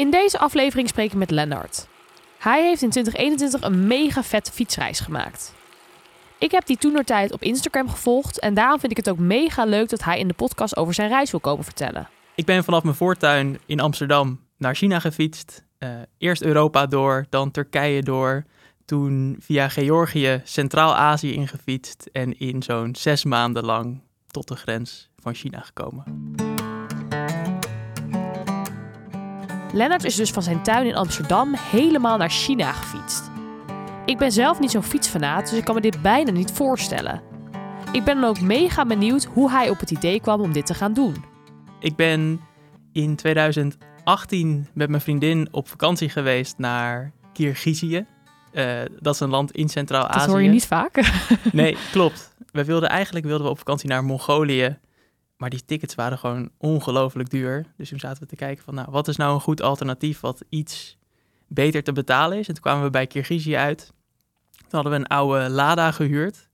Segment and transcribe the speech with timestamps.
[0.00, 1.88] In deze aflevering spreek ik met Lennart.
[2.38, 5.54] Hij heeft in 2021 een mega vette fietsreis gemaakt.
[6.38, 9.88] Ik heb die toenertijd op Instagram gevolgd en daarom vind ik het ook mega leuk
[9.88, 12.08] dat hij in de podcast over zijn reis wil komen vertellen.
[12.34, 15.64] Ik ben vanaf mijn voortuin in Amsterdam naar China gefietst.
[15.78, 18.44] Uh, eerst Europa door, dan Turkije door.
[18.84, 25.34] Toen via Georgië Centraal-Azië ingefietst en in zo'n zes maanden lang tot de grens van
[25.34, 26.29] China gekomen.
[29.72, 33.30] Lennart is dus van zijn tuin in Amsterdam helemaal naar China gefietst.
[34.04, 37.22] Ik ben zelf niet zo'n fietsfanaat, dus ik kan me dit bijna niet voorstellen.
[37.92, 40.74] Ik ben dan ook mega benieuwd hoe hij op het idee kwam om dit te
[40.74, 41.24] gaan doen.
[41.80, 42.40] Ik ben
[42.92, 48.06] in 2018 met mijn vriendin op vakantie geweest naar Kirgizië.
[48.52, 50.18] Uh, dat is een land in Centraal-Azië.
[50.18, 51.12] Dat hoor je niet vaak.
[51.52, 52.34] nee, klopt.
[52.52, 54.78] We wilden eigenlijk wilden we op vakantie naar Mongolië.
[55.40, 57.66] Maar die tickets waren gewoon ongelooflijk duur.
[57.76, 60.42] Dus toen zaten we te kijken van, nou, wat is nou een goed alternatief wat
[60.48, 60.98] iets
[61.46, 62.48] beter te betalen is?
[62.48, 63.92] En toen kwamen we bij Kirgizië uit.
[64.50, 66.48] Toen hadden we een oude Lada gehuurd.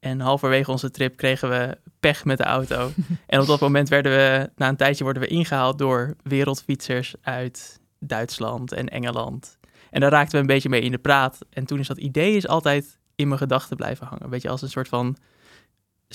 [0.00, 2.90] En halverwege onze trip kregen we pech met de auto.
[3.26, 7.80] en op dat moment werden we, na een tijdje worden we ingehaald door wereldfietsers uit
[7.98, 9.58] Duitsland en Engeland.
[9.90, 11.38] En daar raakten we een beetje mee in de praat.
[11.50, 14.24] En toen is dat idee is altijd in mijn gedachten blijven hangen.
[14.24, 15.16] Een beetje als een soort van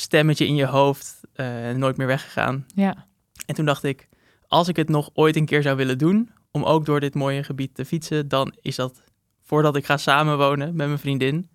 [0.02, 2.66] stemmetje in je hoofd, uh, nooit meer weggegaan.
[2.76, 3.08] Ja.
[3.46, 4.10] En toen dacht ik,
[4.48, 7.44] als ik het nog ooit een keer zou willen doen, om ook door dit mooie
[7.44, 9.03] gebied te fietsen, dan is dat
[9.42, 11.50] voordat ik ga samenwonen met mijn vriendin.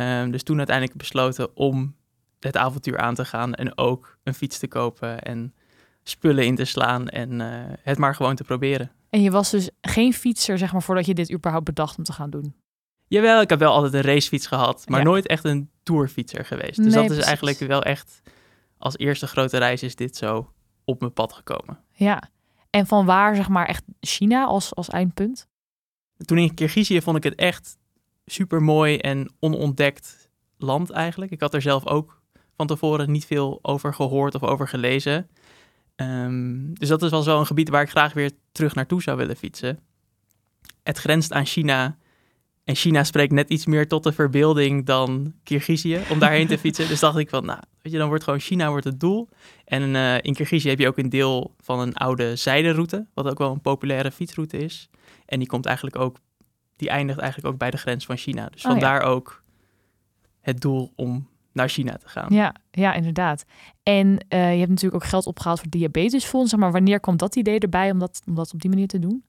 [0.00, 1.96] Um, dus toen uiteindelijk besloten om
[2.40, 5.54] het avontuur aan te gaan en ook een fiets te kopen en
[6.02, 7.46] spullen in te slaan en uh,
[7.82, 8.90] het maar gewoon te proberen.
[9.10, 12.12] En je was dus geen fietser, zeg maar, voordat je dit überhaupt bedacht om te
[12.12, 12.54] gaan doen?
[13.12, 16.82] Jawel, ik heb wel altijd een racefiets gehad, maar nooit echt een tourfietser geweest.
[16.82, 18.22] Dus dat is eigenlijk wel echt,
[18.78, 20.52] als eerste grote reis is dit zo
[20.84, 21.78] op mijn pad gekomen.
[21.92, 22.22] Ja,
[22.70, 25.48] en van waar zeg maar echt China als, als eindpunt?
[26.16, 27.76] Toen in Kirgizië vond ik het echt
[28.24, 31.30] super mooi en onontdekt land eigenlijk.
[31.30, 32.22] Ik had er zelf ook
[32.56, 35.28] van tevoren niet veel over gehoord of over gelezen.
[35.96, 39.36] Um, dus dat is wel zo'n gebied waar ik graag weer terug naartoe zou willen
[39.36, 39.78] fietsen.
[40.82, 41.96] Het grenst aan China
[42.64, 46.88] en China spreekt net iets meer tot de verbeelding dan Kirgizië om daarheen te fietsen.
[46.88, 49.28] Dus dacht ik van, nou, weet je, dan wordt gewoon China wordt het doel.
[49.64, 53.38] En uh, in Kirgizië heb je ook een deel van een oude zijderoute, wat ook
[53.38, 54.90] wel een populaire fietsroute is.
[55.26, 56.16] En die komt eigenlijk ook,
[56.76, 58.48] die eindigt eigenlijk ook bij de grens van China.
[58.48, 59.42] Dus oh, vandaar ook
[60.40, 62.34] het doel om naar China te gaan.
[62.34, 63.44] Ja, ja inderdaad.
[63.82, 66.54] En uh, je hebt natuurlijk ook geld opgehaald voor diabetesfonds.
[66.54, 69.24] Maar wanneer kwam dat idee erbij om dat, om dat op die manier te doen?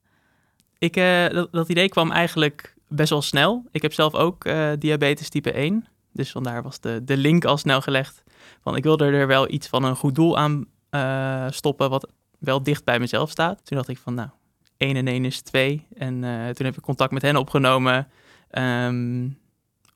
[0.77, 3.65] Ik, uh, dat, dat idee kwam eigenlijk best wel snel.
[3.71, 5.87] Ik heb zelf ook uh, diabetes type 1.
[6.11, 8.23] Dus vandaar was de, de link al snel gelegd.
[8.61, 12.63] Van ik wilde er wel iets van een goed doel aan uh, stoppen, wat wel
[12.63, 13.65] dicht bij mezelf staat.
[13.65, 14.29] Toen dacht ik van, nou,
[14.77, 15.87] 1 en 1 is 2.
[15.97, 18.07] En uh, toen heb ik contact met hen opgenomen.
[18.51, 19.37] Um,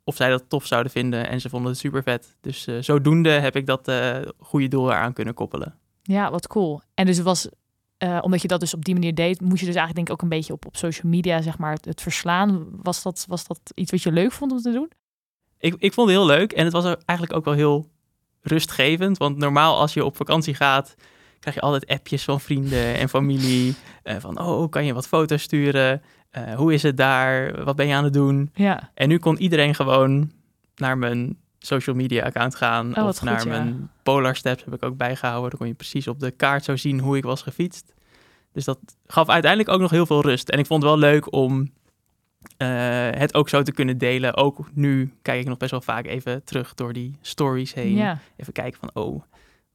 [0.03, 1.28] of zij dat tof zouden vinden.
[1.28, 2.36] En ze vonden het super vet.
[2.41, 3.91] Dus zodoende heb ik dat
[4.40, 5.75] goede doel eraan kunnen koppelen.
[6.02, 6.81] Ja, wat cool.
[6.94, 7.50] En dus was
[8.03, 10.13] uh, omdat je dat dus op die manier deed, moest je dus eigenlijk denk ik
[10.13, 12.68] ook een beetje op, op social media, zeg maar, het, verslaan.
[12.72, 14.91] Was dat, was dat iets wat je leuk vond om te doen?
[15.59, 17.90] Ik, ik vond het heel leuk en het was eigenlijk ook wel heel
[18.41, 19.18] rustgevend.
[19.18, 20.96] Want normaal als je op vakantie gaat,
[21.40, 23.75] krijg je altijd appjes van vrienden en familie.
[24.03, 26.02] Uh, van, oh, kan je wat foto's sturen?
[26.38, 27.63] Uh, hoe is het daar?
[27.63, 28.50] Wat ben je aan het doen?
[28.53, 28.91] Ja.
[28.94, 30.31] En nu kon iedereen gewoon
[30.75, 32.97] naar mijn social media account gaan.
[32.97, 35.50] Oh, of naar mijn Polar Steps heb ik ook bijgehouden.
[35.50, 37.94] Dan kon je precies op de kaart zo zien hoe ik was gefietst.
[38.57, 40.50] Dus dat gaf uiteindelijk ook nog heel veel rust.
[40.50, 41.68] En ik vond het wel leuk om uh,
[43.12, 44.36] het ook zo te kunnen delen.
[44.36, 47.95] Ook nu kijk ik nog best wel vaak even terug door die stories heen.
[47.95, 48.19] Ja.
[48.38, 49.21] Even kijken van, oh,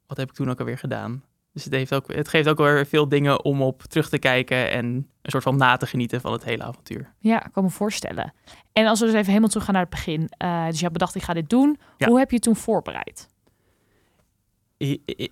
[0.07, 1.23] wat heb ik toen ook alweer gedaan?
[1.53, 4.71] Dus het, heeft ook, het geeft ook weer veel dingen om op terug te kijken
[4.71, 4.85] en
[5.23, 7.13] een soort van na te genieten van het hele avontuur.
[7.19, 8.35] Ja, ik kan me voorstellen.
[8.73, 10.21] En als we dus even helemaal terug gaan naar het begin.
[10.45, 11.79] Uh, dus je hebt bedacht, ik ga dit doen.
[11.99, 13.29] Hoe heb je het toen voorbereid?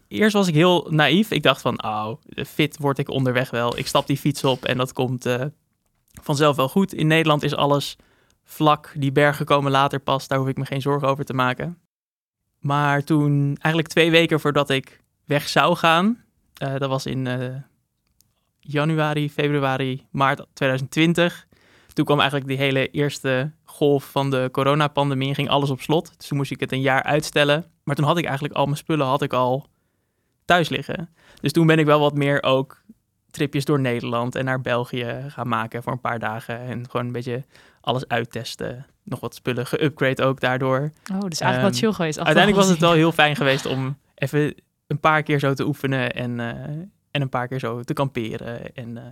[0.09, 1.31] Eerst was ik heel naïef.
[1.31, 2.13] Ik dacht van, oh,
[2.47, 3.79] fit word ik onderweg wel.
[3.79, 5.45] Ik stap die fiets op en dat komt uh,
[6.23, 6.93] vanzelf wel goed.
[6.93, 7.97] In Nederland is alles
[8.45, 8.93] vlak.
[8.97, 10.29] Die bergen komen later pas.
[10.29, 11.79] Daar hoef ik me geen zorgen over te maken.
[12.59, 16.25] Maar toen, eigenlijk twee weken voordat ik weg zou gaan.
[16.63, 17.55] Uh, dat was in, uh,
[18.61, 21.47] januari, februari, maart 2020.
[21.93, 26.13] Toen kwam eigenlijk die hele eerste golf van de coronapandemie en ging alles op slot.
[26.17, 27.71] Dus toen moest ik het een jaar uitstellen.
[27.91, 29.67] Maar toen had ik eigenlijk al mijn spullen had ik al
[30.45, 31.09] thuis liggen.
[31.41, 32.83] Dus toen ben ik wel wat meer ook
[33.31, 36.59] tripjes door Nederland en naar België gaan maken voor een paar dagen.
[36.61, 37.45] En gewoon een beetje
[37.81, 38.87] alles uittesten.
[39.05, 40.91] Nog wat spullen geupgrade ook daardoor.
[41.13, 42.19] Oh, dus eigenlijk wat Ehm, chill geweest.
[42.19, 44.55] Uiteindelijk was het wel heel fijn geweest om even
[44.87, 46.49] een paar keer zo te oefenen en, eh,
[47.11, 49.05] en een paar keer zo te kamperen en eh,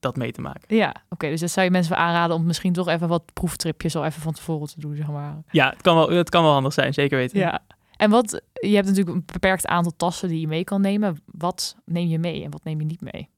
[0.00, 0.76] dat mee te maken.
[0.76, 1.28] Ja, oké.
[1.28, 4.22] dus dat zou je mensen wel aanraden om misschien toch even wat proeftripjes al even
[4.22, 5.42] van tevoren te doen, zeg maar.
[5.50, 7.38] Ja, het kan wel, het kan wel handig zijn, zeker weten.
[7.38, 7.60] Ja.
[8.02, 11.16] En wat, je hebt natuurlijk een beperkt aantal tassen die je mee kan nemen.
[11.26, 13.28] Wat neem je mee en wat neem je niet mee?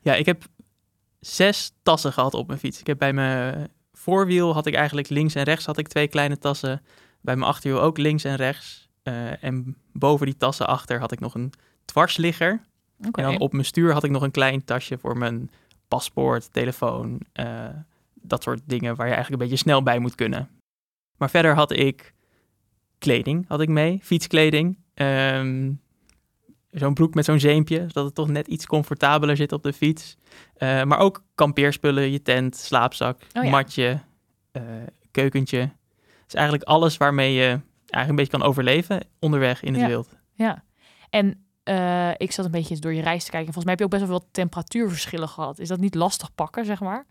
[0.00, 0.44] Ja, ik heb
[1.20, 2.80] zes tassen gehad op mijn fiets.
[2.80, 6.38] Ik heb bij mijn voorwiel had ik eigenlijk links en rechts had ik twee kleine
[6.38, 6.82] tassen.
[7.20, 8.88] Bij mijn achterwiel ook links en rechts.
[9.02, 11.52] Eh, en boven die tassen achter had ik nog een
[11.84, 12.60] dwarsligger.
[13.06, 13.22] Oké.
[13.22, 15.50] En dan op mijn stuur had ik nog een klein tasje voor mijn
[15.88, 17.68] paspoort, telefoon, eh,
[18.14, 20.48] dat soort dingen waar je eigenlijk een beetje snel bij moet kunnen.
[21.16, 22.14] Maar verder had ik
[23.00, 24.78] kleding had ik mee, fietskleding.
[24.94, 25.72] Ehm,
[26.70, 30.16] zo'n broek met zo'n zeempje, zodat het toch net iets comfortabeler zit op de fiets.
[30.56, 33.50] Eh, maar ook kampeerspullen, je tent, slaapzak, Oh ja.
[33.50, 34.00] matje,
[34.52, 34.62] eh,
[35.10, 35.70] keukentje.
[36.24, 39.88] Dus eigenlijk alles waarmee je eigenlijk een beetje kan overleven onderweg in het Ja.
[39.88, 40.08] wild.
[40.32, 40.64] Ja.
[41.10, 43.52] En eh, ik zat een beetje door je reis te kijken.
[43.52, 45.58] Volgens mij heb je ook best wel wat temperatuurverschillen gehad.
[45.58, 47.06] Is dat niet lastig pakken, zeg maar?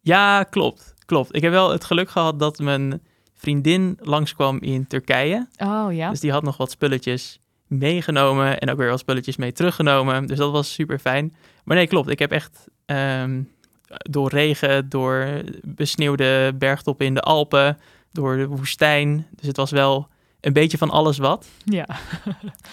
[0.00, 0.94] Ja, klopt.
[1.06, 1.34] Klopt.
[1.36, 3.02] Ik heb wel het geluk gehad dat mijn
[3.44, 5.48] vriendin langskwam in Turkije.
[5.58, 6.10] Oh ja.
[6.10, 10.26] Dus die had nog wat spulletjes meegenomen en ook weer wat spulletjes mee teruggenomen.
[10.26, 11.34] Dus dat was super fijn.
[11.64, 12.08] Maar nee, klopt.
[12.08, 13.42] Ik heb echt ehm,
[13.86, 17.78] door regen, door besneeuwde bergtoppen in de Alpen,
[18.12, 19.26] door de woestijn.
[19.30, 20.08] Dus het was wel
[20.40, 21.46] een beetje van alles wat.
[21.64, 21.86] Ja.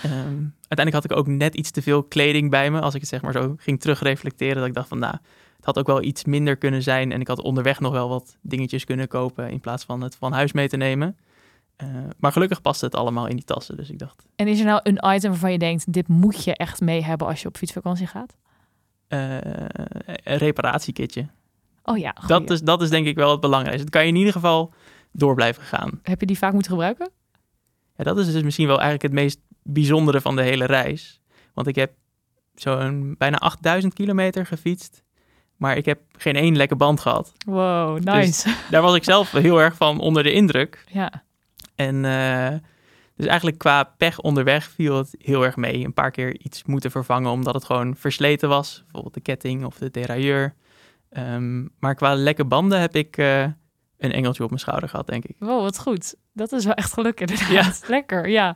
[0.03, 2.79] Ehm, uiteindelijk had ik ook net iets te veel kleding bij me.
[2.79, 5.15] Als ik het zeg maar zo ging terugreflecteren, dat ik dacht van nou,
[5.61, 7.11] het had ook wel iets minder kunnen zijn.
[7.11, 10.31] En ik had onderweg nog wel wat dingetjes kunnen kopen in plaats van het van
[10.31, 11.17] huis mee te nemen.
[11.75, 11.87] Eh,
[12.17, 13.77] maar gelukkig paste het allemaal in die tassen.
[13.77, 16.55] Dus ik dacht, En is er nou een item waarvan je denkt, dit moet je
[16.55, 18.35] echt mee hebben als je op fietsvakantie gaat?
[19.07, 19.37] eh,
[20.23, 21.27] een reparatiekitje.
[21.83, 22.15] Oh ja.
[22.27, 23.83] Dat is, dat is denk ik wel het belangrijkste.
[23.83, 24.73] Dat kan je in ieder geval
[25.11, 25.99] door blijven gaan.
[26.03, 27.09] Heb je die vaak moeten gebruiken?
[27.95, 31.21] Ja, dat is dus misschien wel eigenlijk het meest bijzondere van de hele reis.
[31.53, 31.91] Want ik heb
[32.55, 35.03] zo'n bijna 8000 kilometer gefietst.
[35.61, 37.33] Maar ik heb geen één lekke band gehad.
[37.45, 38.55] Wow, nice.
[38.71, 40.83] Daar was ik zelf heel erg van onder de indruk.
[40.89, 41.23] ja.
[41.75, 42.59] En eh,
[43.15, 45.85] dus eigenlijk qua pech onderweg viel het heel erg mee.
[45.85, 48.79] Een paar keer iets moeten vervangen omdat het gewoon versleten was.
[48.81, 50.55] Bijvoorbeeld de ketting of de derailleur.
[51.09, 53.41] Ehm, maar qua lekke banden heb ik eh,
[53.97, 55.35] een engeltje op mijn schouder gehad, denk ik.
[55.39, 56.15] Wow, wat goed.
[56.33, 57.83] Dat is wel echt geluk inderdaad.
[57.87, 58.55] Lekker, ja.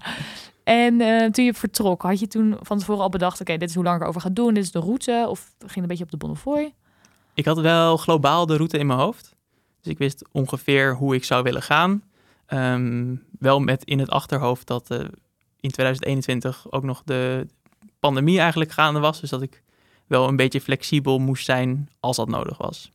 [0.64, 3.42] En eh, toen je vertrok, had je toen van tevoren al bedacht...
[3.42, 5.26] oké, dit is hoe lang ik erover ga doen, dit is de route...
[5.30, 6.74] of ging een beetje op de Bonnefoy?
[7.36, 9.36] Ik had wel globaal de route in mijn hoofd.
[9.82, 12.04] Dus ik wist ongeveer hoe ik zou willen gaan.
[12.46, 15.00] Ehm, wel met in het achterhoofd dat eh,
[15.60, 17.48] in 2021 ook nog de
[18.00, 19.20] pandemie eigenlijk gaande was.
[19.20, 19.64] Dus dat ik
[20.08, 22.92] wel een beetje flexibel moest zijn als dat nodig was.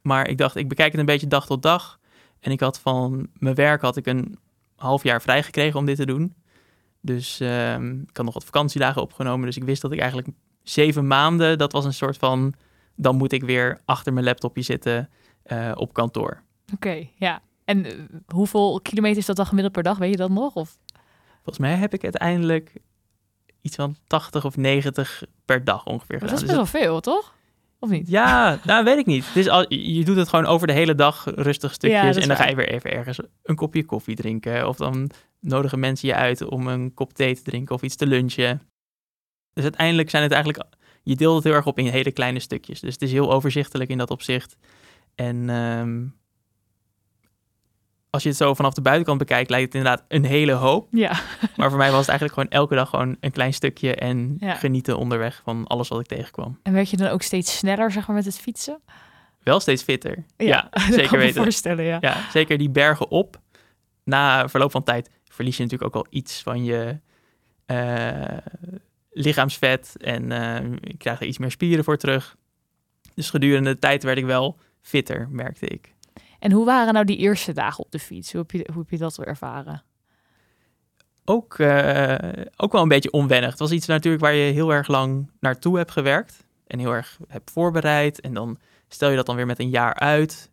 [0.00, 1.98] Maar ik dacht, ik bekijk het een beetje dag tot dag.
[2.40, 4.38] En ik had van mijn werk had ik een
[4.76, 6.34] half jaar vrijgekregen om dit te doen.
[7.00, 9.46] Dus ehm, ik had nog wat vakantiedagen opgenomen.
[9.46, 10.28] Dus ik wist dat ik eigenlijk
[10.62, 12.54] zeven maanden, dat was een soort van
[12.96, 15.10] dan moet ik weer achter mijn laptopje zitten
[15.42, 16.42] eh, op kantoor.
[16.74, 17.42] Oké, ja.
[17.64, 17.92] En eh,
[18.26, 19.98] hoeveel kilometer is dat dan gemiddeld per dag?
[19.98, 20.54] Weet je dat nog?
[20.54, 20.78] Of...
[21.34, 22.72] Volgens mij heb ik uiteindelijk
[23.60, 26.34] iets van 80 of 90 per dag ongeveer Dat gedaan.
[26.34, 27.34] is Dus best wel veel, toch?
[27.78, 28.08] Of niet?
[28.08, 29.26] Ja, nou weet ik niet.
[29.26, 32.00] Het is al, je doet het gewoon over de hele dag rustig stukjes.
[32.00, 32.46] dat is en dan waar.
[32.46, 34.68] ga je weer even ergens een kopje koffie drinken.
[34.68, 35.10] Of dan
[35.40, 38.62] nodigen mensen je uit om een kop thee te drinken of iets te lunchen.
[39.52, 40.64] Dus uiteindelijk zijn het eigenlijk...
[41.04, 42.80] Je deelt het heel erg op in hele kleine stukjes.
[42.80, 44.56] Dus het is heel overzichtelijk in dat opzicht.
[45.14, 46.04] En ehm,
[48.10, 50.88] als je het zo vanaf de buitenkant bekijkt, lijkt het inderdaad een hele hoop.
[50.90, 51.12] Ja.
[51.56, 54.54] Maar voor mij was het eigenlijk gewoon elke dag gewoon een klein stukje en Ja.
[54.54, 56.58] genieten onderweg van alles wat ik tegenkwam.
[56.62, 58.80] En werd je dan ook steeds sneller, zeg maar, met het fietsen?
[59.42, 60.24] Wel steeds fitter.
[60.36, 61.42] Ja, kan zeker me weten.
[61.42, 61.98] voorstellen, ja.
[62.00, 63.40] Ja, zeker die bergen op.
[64.04, 66.98] Na verloop van tijd verlies je natuurlijk ook al iets van je
[67.66, 68.36] eh,
[69.14, 69.94] lichaamsvet.
[70.00, 72.36] En eh, je krijgt er iets meer spieren voor terug.
[73.14, 75.94] Dus gedurende de tijd werd ik wel fitter, merkte ik.
[76.38, 78.32] En hoe waren nou die eerste dagen op de fiets?
[78.32, 79.82] Hoe heb je, hoe heb je dat ervaren?
[81.24, 82.14] Ook, eh,
[82.56, 83.50] ook wel een beetje onwennig.
[83.50, 86.46] Het was iets natuurlijk waar je heel erg lang naartoe hebt gewerkt.
[86.66, 88.20] En heel erg hebt voorbereid.
[88.20, 90.50] En dan stel je dat dan weer met een jaar uit.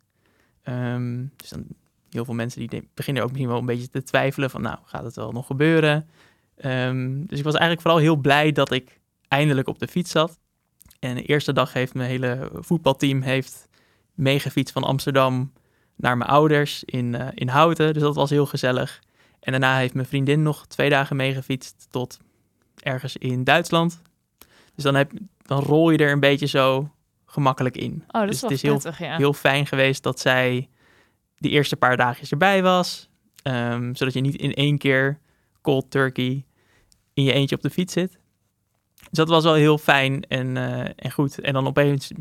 [0.63, 1.65] Ehm, dus dan
[2.09, 5.03] heel veel mensen die beginnen ook misschien wel een beetje te twijfelen van nou, gaat
[5.03, 6.09] het wel nog gebeuren?
[6.61, 10.39] Ehm, dus ik was eigenlijk vooral heel blij dat ik eindelijk op de fiets zat.
[10.99, 13.67] En de eerste dag heeft mijn hele voetbalteam heeft
[14.13, 15.51] meegefietst van Amsterdam
[15.95, 17.93] naar mijn ouders in, uh, in Houten.
[17.93, 18.99] Dus dat was heel gezellig.
[19.39, 22.19] En daarna heeft mijn vriendin nog twee dagen meegefietst tot
[22.79, 24.01] ergens in Duitsland.
[24.75, 26.91] Dus dan, heb, dan rol je er een beetje zo
[27.25, 28.03] gemakkelijk in.
[28.07, 29.17] Oh, dat dus is het is heel, ja.
[29.17, 30.69] heel fijn geweest dat zij
[31.37, 33.09] de eerste paar dagjes erbij was.
[33.41, 35.19] Ehm, zodat je niet in één keer
[35.61, 36.45] cold turkey
[37.13, 38.19] in je eentje op de fiets zit.
[38.95, 41.39] Dus dat was wel heel fijn en, eh, en goed.
[41.39, 42.11] En dan opeens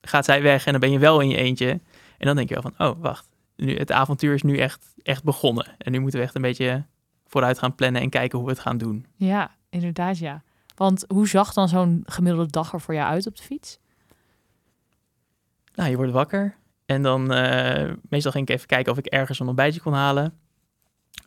[0.00, 1.70] gaat zij weg en dan ben je wel in je eentje.
[2.18, 3.28] En dan denk je wel van, oh, wacht.
[3.56, 5.74] Nu, het avontuur is nu echt, echt begonnen.
[5.78, 6.84] En nu moeten we echt een beetje
[7.26, 9.06] vooruit gaan plannen en kijken hoe we het gaan doen.
[9.16, 10.42] Ja, inderdaad, ja.
[10.74, 13.78] Want hoe zag dan zo'n gemiddelde dag er voor jou uit op de fiets?
[15.74, 16.56] Nou, je wordt wakker.
[16.86, 20.38] En dan, eh, meestal ging ik even kijken of ik ergens een ontbijtje kon halen.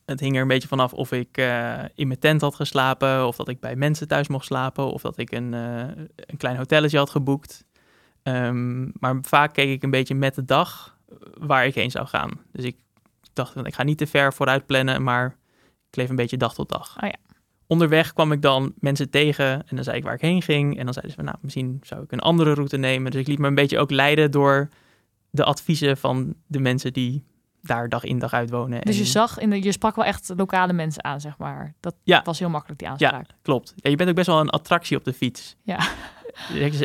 [0.06, 3.36] Het hing er een beetje vanaf of ik eh, in mijn tent had geslapen, of
[3.36, 5.80] dat ik bij mensen thuis mocht slapen, of dat ik een, uh,
[6.16, 7.66] een klein hotelletje had geboekt.
[8.24, 10.98] Um, maar vaak keek ik een beetje met de dag
[11.38, 12.32] waar ik heen zou gaan.
[12.52, 12.76] Dus ik
[13.34, 15.38] dacht, ik ga niet te ver vooruit plannen, maar
[15.90, 16.96] ik leef een beetje dag tot dag.
[17.04, 17.16] Oh ja.
[17.68, 20.78] Onderweg kwam ik dan mensen tegen en dan zei ik waar ik heen ging.
[20.78, 23.12] En dan zeiden ze nou, misschien zou ik een andere route nemen.
[23.12, 24.70] Dus ik liet me een beetje ook leiden door
[25.30, 27.24] de adviezen van de mensen die
[27.66, 28.82] daar dag in dag uit wonen.
[28.82, 31.74] Dus je zag, in de, je sprak wel echt lokale mensen aan, zeg maar.
[31.80, 32.22] Dat Ja.
[32.24, 33.28] was heel makkelijk, die aanspraak.
[33.30, 33.74] Ja, klopt.
[33.76, 35.56] Ja, je bent ook best wel een attractie op de fiets.
[35.64, 35.80] Ja.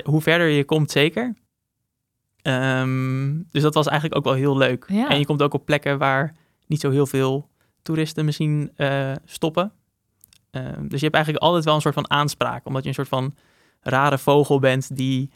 [0.05, 1.35] Hoe verder je komt, zeker.
[2.43, 4.85] Ehm, dus dat was eigenlijk ook wel heel leuk.
[4.89, 5.09] Ja.
[5.09, 6.35] En je komt ook op plekken waar
[6.67, 7.49] niet zo heel veel
[7.83, 9.73] toeristen misschien eh, stoppen.
[10.51, 12.67] Ehm, dus je hebt eigenlijk altijd wel een soort van aanspraak.
[12.67, 13.35] Omdat je een soort van
[13.81, 15.31] rare vogel bent die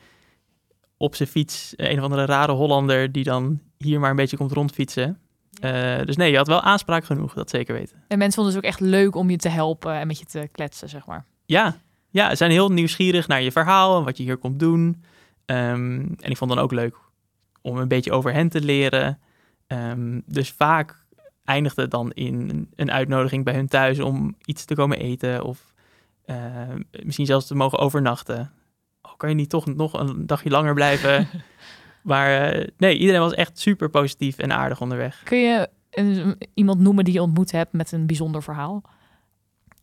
[0.97, 4.37] op zijn fiets, eh, een of andere rare Hollander, die dan hier maar een beetje
[4.37, 5.19] komt rondfietsen.
[5.61, 8.03] Eh, dus nee, je had wel aanspraak genoeg, dat zeker weten.
[8.09, 10.49] En mensen vonden het ook echt leuk om je te helpen en met je te
[10.53, 11.25] kletsen, zeg maar.
[11.47, 11.77] Ja,
[12.11, 15.03] ja, ze zijn heel nieuwsgierig naar je verhaal en wat je hier komt doen.
[15.45, 16.97] Ehm, en ik vond dan ook leuk
[17.61, 19.19] om een beetje over hen te leren.
[19.67, 21.05] Ehm, dus vaak
[21.45, 25.73] eindigde het dan in een uitnodiging bij hun thuis om iets te komen eten of
[26.25, 26.37] eh,
[27.03, 28.53] misschien zelfs te mogen overnachten.
[29.03, 31.29] Oh, kan je niet toch nog een dagje langer blijven?
[32.03, 35.23] maar eh, nee, iedereen was echt super positief en aardig onderweg.
[35.23, 35.69] Kun je
[36.55, 38.83] iemand noemen die je ontmoet hebt met een bijzonder verhaal?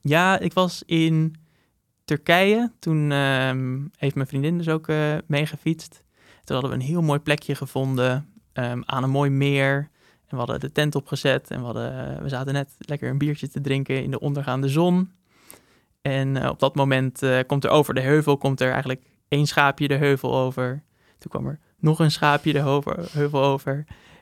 [0.01, 1.35] Ja, ik was in
[2.05, 2.71] Turkije.
[2.79, 6.03] Toen ehm, heeft mijn vriendin dus ook eh meegefietst.
[6.43, 9.89] Toen hadden we een heel mooi plekje gevonden ehm, aan een mooi meer.
[10.25, 13.17] En we hadden de tent opgezet en we, hadden, eh, we zaten net lekker een
[13.17, 15.11] biertje te drinken in de ondergaande zon.
[16.01, 19.95] En op dat moment komt er over de heuvel, komt er eigenlijk één schaapje de
[19.95, 20.83] heuvel over.
[21.17, 23.73] Toen kwam er nog een schaapje de heuvel, heuvel over.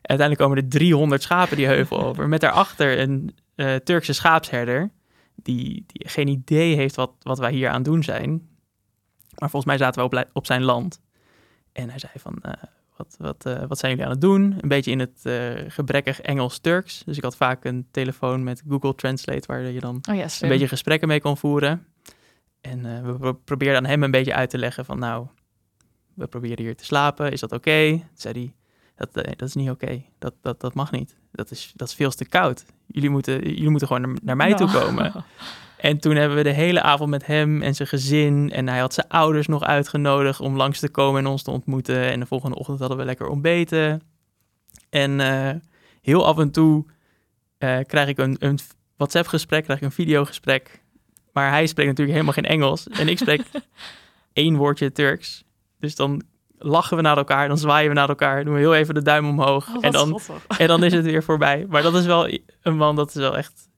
[0.07, 2.27] En uiteindelijk komen er 300 schapen die heuvel over.
[2.27, 4.91] Met daarachter een eh, Turkse schaapsherder
[5.35, 8.31] die, die geen idee heeft wat, wat wij hier aan het doen zijn.
[9.37, 11.01] Maar volgens mij zaten we op, op zijn land.
[11.71, 12.51] En hij zei van, eh,
[12.97, 14.55] wat, wat, eh, wat zijn jullie aan het doen?
[14.61, 15.21] Een beetje in het
[15.73, 17.03] gebrekkig Engels-Turks.
[17.05, 19.47] Dus ik had vaak een telefoon met Google Translate...
[19.47, 21.87] waar je dan Oh een beetje gesprekken mee kon voeren.
[22.61, 24.99] En we pro- probeerden aan hem een beetje uit te leggen van...
[24.99, 25.27] nou,
[26.17, 27.89] we proberen hier te slapen, is dat oké?
[27.89, 28.53] Toen zei hij,
[28.95, 31.15] dat, eh, dat is niet oké, dat, dat, dat mag niet.
[31.31, 32.65] Dat is, dat is veel te koud.
[32.85, 35.13] Jullie moeten, jullie moeten gewoon naar, naar mij toe komen.
[35.77, 38.51] En toen hebben we de hele avond met hem en zijn gezin...
[38.51, 42.11] en hij had zijn ouders nog uitgenodigd om langs te komen en ons te ontmoeten.
[42.11, 44.01] En de volgende ochtend hadden we lekker ontbeten.
[44.89, 45.55] En eh,
[46.01, 46.85] heel af en toe
[47.57, 48.59] eh, krijg ik een, een
[48.95, 50.81] WhatsApp-gesprek, krijg ik een videogesprek.
[51.33, 52.87] Maar hij spreekt natuurlijk helemaal geen Engels.
[52.87, 53.41] En ik spreek
[54.33, 55.43] één woordje Turks.
[55.79, 56.21] Dus dan
[56.57, 59.27] lachen we naar elkaar, dan zwaaien we naar elkaar, doen we heel even de duim
[59.27, 59.75] omhoog.
[59.75, 60.57] Oh, en, dan, schattig.
[60.61, 61.65] en dan is het weer voorbij.
[61.69, 62.27] Maar dat is wel
[62.61, 63.69] een man, dat is wel echt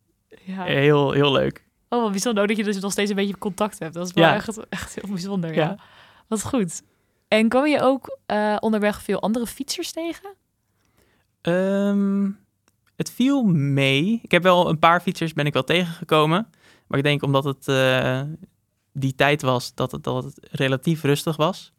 [0.43, 0.63] Ja.
[0.63, 1.67] heel, heel leuk.
[1.89, 3.93] Oh, wat bijzonder dat je dus nog steeds een beetje contact hebt.
[3.93, 4.33] Dat is wel Ja.
[4.35, 5.63] echt, echt heel bijzonder, ja.
[5.63, 5.77] Ja.
[6.27, 6.81] Wat goed.
[7.27, 10.35] En kwam je ook eh, onderweg veel andere fietsers tegen?
[11.41, 12.29] Ehm,
[12.95, 14.19] het viel mee.
[14.23, 16.47] Ik heb wel een paar fietsers ben ik wel tegengekomen.
[16.87, 18.21] Maar ik denk omdat het eh,
[18.93, 21.73] die tijd was dat het, dat het relatief rustig was.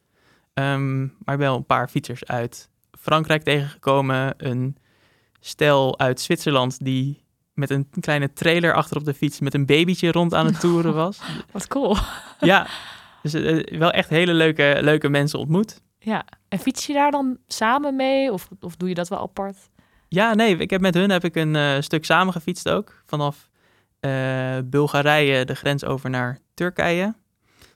[0.55, 2.69] Ehm, maar wel een paar fietsers uit
[3.01, 4.35] Frankrijk tegengekomen.
[4.37, 4.77] Een
[5.41, 10.13] stel uit Zwitserland die met een kleine trailer achter op de fiets met een babytje
[10.13, 11.21] rond aan het toeren was.
[11.51, 11.97] Wat cool.
[12.41, 12.67] ja,
[13.23, 15.83] dus eh, wel echt hele leuke, leuke mensen ontmoet.
[15.99, 16.25] Ja.
[16.49, 18.33] En fiets je daar dan samen mee?
[18.33, 19.57] Of, of doe je dat wel apart?
[20.09, 23.03] Ja, nee, ik heb met hun heb ik een eh, stuk samen gefietst ook.
[23.07, 23.49] Vanaf
[24.01, 27.15] eh, Bulgarije de grens over naar Turkije.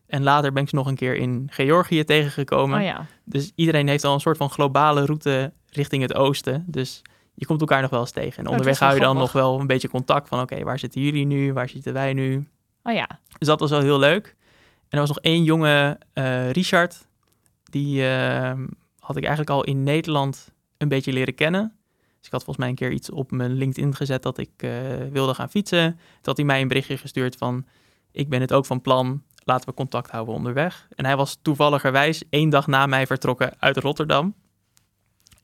[0.07, 2.79] En later ben ik ze nog een keer in Georgië tegengekomen.
[2.79, 3.07] Oh ja.
[3.25, 6.65] Dus iedereen heeft al een soort van globale route richting het oosten.
[6.67, 7.03] Dus
[7.35, 8.39] je komt elkaar nog wel eens tegen.
[8.39, 10.41] En Oh, onderweg hou je dan nog wel een beetje contact van...
[10.41, 11.53] oké, waar zitten jullie nu?
[11.53, 12.49] Waar zitten wij nu?
[12.83, 13.21] Oh ja.
[13.39, 14.37] Dus dat was wel heel leuk.
[14.89, 17.07] En er was nog één jonge, eh, Richard.
[17.65, 18.67] Die ehm,
[18.99, 21.73] had ik eigenlijk al in Nederland een beetje leren kennen.
[22.19, 24.71] Dus ik had volgens mij een keer iets op mijn LinkedIn gezet dat ik eh,
[25.11, 25.91] wilde gaan fietsen.
[25.91, 27.67] Toen had hij mij een berichtje gestuurd van,
[28.13, 30.89] ik ben het ook van plan, laten we contact houden onderweg.
[30.95, 34.35] En hij was toevalligerwijs één dag na mij vertrokken uit Rotterdam.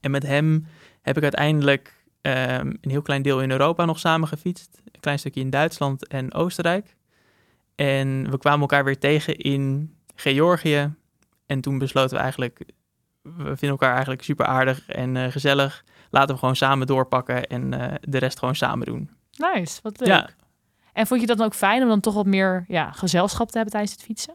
[0.00, 0.66] En met hem
[1.02, 4.80] heb ik uiteindelijk ehm, een heel klein deel in Europa nog samen gefietst.
[4.92, 6.96] Een klein stukje in Duitsland en Oostenrijk.
[7.74, 10.94] En we kwamen elkaar weer tegen in Georgië.
[11.46, 12.64] En toen besloten we eigenlijk,
[13.22, 15.84] we vinden elkaar eigenlijk super aardig en eh, gezellig.
[16.10, 19.10] Laten we gewoon samen doorpakken en eh, de rest gewoon samen doen.
[19.36, 20.08] Nice, wat leuk.
[20.08, 20.28] Ja.
[20.92, 23.54] En vond je dat dan ook fijn om dan toch wat meer ja, gezelschap te
[23.54, 24.34] hebben tijdens het fietsen?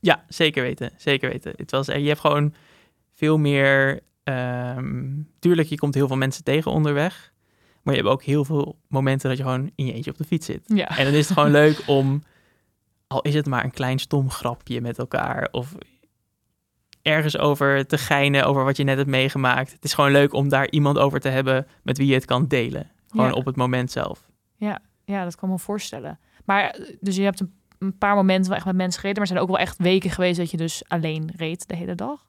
[0.00, 0.90] Ja, zeker weten.
[0.96, 1.52] Zeker weten.
[1.56, 2.54] Het was, je hebt gewoon
[3.14, 4.00] veel meer.
[4.24, 5.04] ehm,
[5.38, 7.32] tuurlijk, je komt heel veel mensen tegen onderweg.
[7.82, 10.24] Maar je hebt ook heel veel momenten dat je gewoon in je eentje op de
[10.24, 10.60] fiets zit.
[10.66, 10.96] Ja.
[10.98, 12.22] En dan is het gewoon leuk om,
[13.06, 15.48] al is het maar een klein stom grapje met elkaar.
[15.50, 15.74] Of
[17.02, 19.72] ergens over te geinen over wat je net hebt meegemaakt.
[19.72, 22.46] Het is gewoon leuk om daar iemand over te hebben met wie je het kan
[22.46, 22.90] delen.
[23.10, 23.32] Gewoon Ja.
[23.32, 24.28] op het moment zelf.
[24.56, 26.18] Ja, dat kan me voorstellen.
[26.44, 29.30] Maar eh, dus je hebt een, een paar momenten wel echt met mensen gereden, maar
[29.30, 32.24] er zijn ook wel echt weken geweest dat je dus alleen reed de hele dag.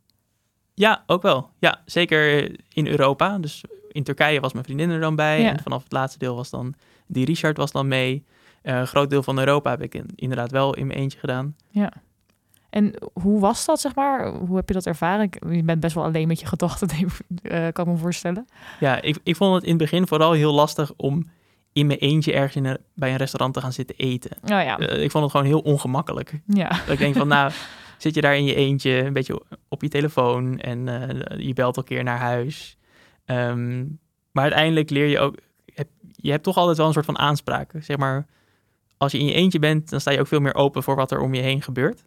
[0.74, 1.50] Ja, ook wel.
[1.60, 3.38] Ja, zeker in Europa.
[3.38, 5.42] Dus in Turkije was mijn vriendin er dan bij.
[5.42, 5.50] Ja.
[5.50, 6.74] En vanaf het laatste deel was dan...
[7.08, 8.26] Die Richard was dan mee.
[8.62, 11.56] Eh, een groot deel van Europa heb ik in- inderdaad wel in mijn eentje gedaan.
[12.70, 14.28] En hoe was dat, zeg maar?
[14.34, 15.30] Hoe heb je dat ervaren?
[15.50, 16.90] Je bent best wel alleen met je gedachten,
[17.42, 18.48] eh, kan ik me voorstellen.
[18.80, 21.30] Ja, ik, ik vond het in het begin vooral heel lastig om
[21.78, 24.32] in mijn eentje ergens in een- bij een restaurant te gaan zitten eten.
[24.42, 26.42] Nou ja, Eh, ik vond het gewoon heel ongemakkelijk.
[26.48, 26.68] ja.
[26.70, 27.52] Dat ik denk van, nou,
[27.98, 31.78] zit je daar in je eentje, een beetje op je telefoon en eh, je belt
[31.78, 32.78] al keer naar huis.
[33.26, 33.80] Ehm,
[34.32, 35.36] maar uiteindelijk leer je ook,
[35.74, 37.72] heb, je hebt toch altijd wel een soort van aanspraak.
[37.80, 38.26] Zeg maar,
[38.98, 41.12] als je in je eentje bent, dan sta je ook veel meer open voor wat
[41.12, 42.04] er om je heen gebeurt.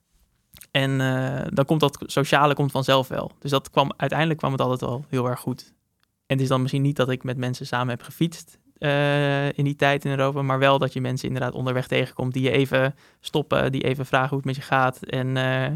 [0.71, 3.31] En eh, dan komt dat sociale komt vanzelf wel.
[3.39, 5.73] Dus dat kwam, uiteindelijk kwam het altijd wel heel erg goed.
[6.27, 9.65] En het is dan misschien niet dat ik met mensen samen heb gefietst eh, in
[9.65, 12.95] die tijd in Europa, maar wel dat je mensen inderdaad onderweg tegenkomt die je even
[13.21, 15.73] stoppen, die even vragen hoe het met je gaat en eh,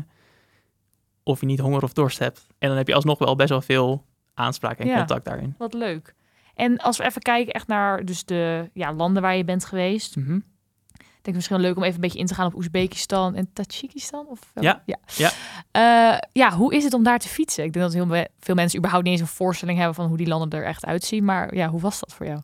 [1.22, 2.46] of je niet honger of dorst hebt.
[2.58, 4.96] En dan heb je alsnog wel best wel veel aanspraak en Ja.
[4.96, 5.54] contact daarin.
[5.58, 6.14] Wat leuk.
[6.54, 10.16] En als we even kijken echt naar dus de ja, landen waar je bent geweest.
[10.16, 10.34] Mhm.
[10.98, 14.26] Ik denk misschien leuk om even een beetje in te gaan op Oezbekistan en Tajikistan.
[14.26, 14.64] Of wel?
[14.64, 14.98] Ja, ja.
[15.16, 15.30] ja.
[15.70, 17.64] Eh, ja, hoe is het om daar te fietsen?
[17.64, 20.26] Ik denk dat heel veel mensen überhaupt niet eens een voorstelling hebben van hoe die
[20.26, 21.24] landen er echt uitzien.
[21.24, 22.40] Maar ja, hoe was dat voor jou?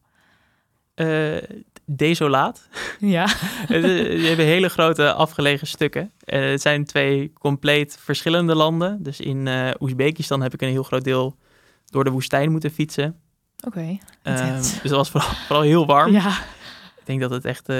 [1.00, 2.68] Eh, desolaat.
[2.98, 3.26] Ja,
[3.68, 6.12] je hebt hele grote afgelegen stukken.
[6.24, 9.02] Eh, het zijn twee compleet verschillende landen.
[9.02, 11.36] Dus in eh Oezbekistan heb ik een heel groot deel
[11.86, 13.20] door de woestijn moeten fietsen.
[13.66, 13.98] oké.
[14.22, 16.12] Ehm, dus dat was vooral, vooral heel warm.
[16.12, 16.30] Ja,
[16.98, 17.76] Ik denk dat het echt eh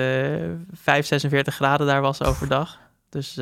[0.73, 2.79] 5, 46 graden daar was overdag.
[3.09, 3.35] Dus,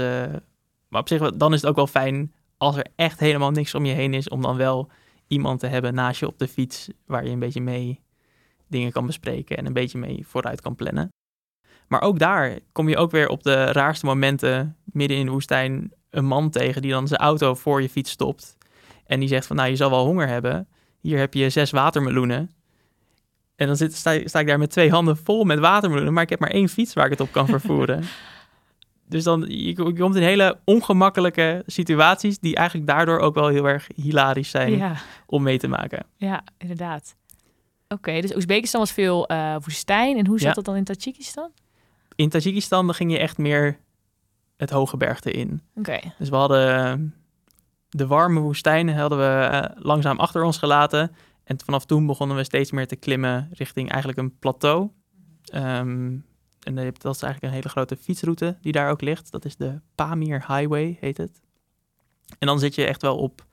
[0.88, 3.84] maar op zich, dan is het ook wel fijn als er echt helemaal niks om
[3.84, 4.90] je heen is, om dan wel
[5.26, 8.00] iemand te hebben naast je op de fiets, waar je een beetje mee
[8.68, 11.08] dingen kan bespreken en een beetje mee vooruit kan plannen.
[11.88, 15.92] Maar ook daar kom je ook weer op de raarste momenten midden in de woestijn
[16.10, 18.56] een man tegen die dan zijn auto voor je fiets stopt.
[19.06, 20.68] En die zegt van, nou, je zal wel honger hebben.
[21.00, 22.50] Hier heb je zes watermeloenen.
[23.56, 26.30] En dan zit, sta, sta ik daar met twee handen vol met watermeloenen, maar ik
[26.30, 28.04] heb maar één fiets waar ik het op kan vervoeren.
[29.08, 33.68] dus dan je, je komt in hele ongemakkelijke situaties die eigenlijk daardoor ook wel heel
[33.68, 34.94] erg hilarisch zijn ja,
[35.26, 36.06] om mee te maken.
[36.16, 37.16] ja, inderdaad.
[37.88, 40.16] Oké, dus Oezbekistan was veel eh, woestijn.
[40.18, 40.54] En hoe zat Ja.
[40.54, 41.50] dat dan in Tajikistan?
[42.14, 43.78] In Tajikistan dan ging je echt meer
[44.56, 45.62] het hoge bergte in.
[45.74, 46.94] Oké, Dus we hadden eh,
[47.88, 51.14] de warme woestijnen hadden we eh, langzaam achter ons gelaten.
[51.44, 54.88] En vanaf toen begonnen we steeds meer te klimmen richting eigenlijk een plateau.
[55.44, 56.16] Ehm,
[56.62, 59.30] en dat is eigenlijk een hele grote fietsroute die daar ook ligt.
[59.30, 61.40] Dat is de Pamir Highway, heet het.
[62.38, 63.44] En dan zit je echt wel op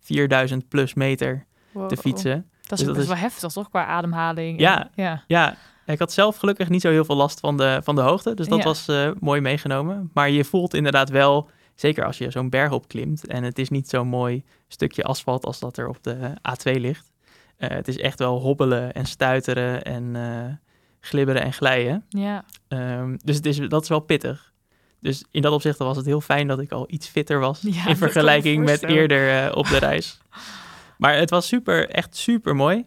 [0.00, 1.88] 4000 plus meter Wow.
[1.88, 2.50] te fietsen.
[2.66, 3.68] Dat is Dus dat best is- wel heftig, toch?
[3.68, 4.60] Qua ademhaling.
[4.60, 4.80] Ja.
[4.82, 5.22] En- ja.
[5.26, 8.34] Ja, ik had zelf gelukkig niet zo heel veel last van de, van de hoogte.
[8.34, 8.64] Dus dat Ja.
[8.64, 10.10] was eh, mooi meegenomen.
[10.14, 13.26] Maar je voelt inderdaad wel, zeker als je zo'n berg opklimt...
[13.26, 16.16] en het is niet zo'n mooi stukje asfalt als dat er op de
[16.50, 17.12] A2 ligt.
[17.56, 20.54] Eh, het is echt wel hobbelen en stuiteren en eh,
[21.00, 22.04] glibberen en glijden.
[22.08, 22.44] ja.
[22.68, 24.52] Ehm, dus het is, dat is wel pittig.
[25.00, 27.60] Dus in dat opzicht was het heel fijn dat ik al iets fitter was...
[27.62, 30.18] Ja, in vergelijking me met eerder op de reis.
[30.98, 32.86] Maar het was super, echt super mooi.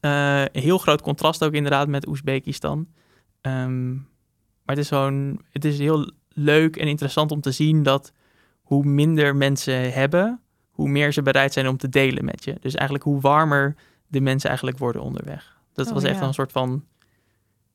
[0.00, 2.88] Eh, heel groot contrast ook inderdaad met Oezbekistan.
[3.40, 8.12] Ehm, maar het is gewoon, het is heel leuk en interessant om te zien dat
[8.62, 10.40] hoe minder mensen hebben,
[10.70, 12.56] hoe meer ze bereid zijn om te delen met je.
[12.60, 13.74] Dus eigenlijk hoe warmer
[14.06, 15.56] de mensen eigenlijk worden onderweg.
[15.72, 16.26] Dat Oh, was echt ja.
[16.26, 16.84] een soort van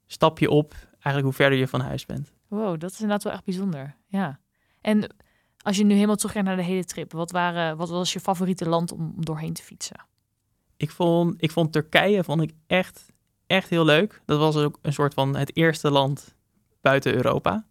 [0.05, 2.33] stapje op, eigenlijk hoe verder je van huis bent.
[2.47, 3.95] Wow, dat is inderdaad wel echt bijzonder.
[4.07, 4.39] Ja.
[4.81, 5.15] En
[5.63, 8.69] Als je nu helemaal teruggaat naar de hele trip, wat, waren, wat was je favoriete
[8.69, 10.05] land om, om doorheen te fietsen?
[10.77, 13.11] Ik vond, ik vond Turkije vond ik echt,
[13.47, 14.21] echt heel leuk.
[14.25, 16.35] Dat was ook een soort van het eerste land
[16.81, 17.65] buiten Europa.